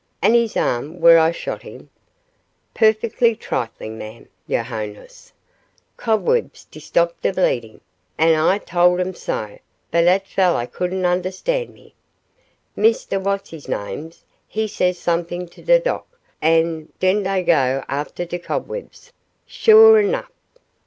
[0.19, 1.91] "And his arm where I shot him?"
[2.73, 5.31] "Puffec'ly triflin', ma'am, yo' highness.
[5.95, 7.81] Cobwebs 'd stop de bleedin'
[8.17, 9.59] an' Ah tole 'em so,
[9.91, 11.93] but 'at felleh couldn' un'stan' me.
[12.75, 18.27] Misteh what's his names he says something to de docteh, an' den dey goes afteh
[18.27, 19.13] de cobwebs,
[19.45, 20.31] suah 'nough.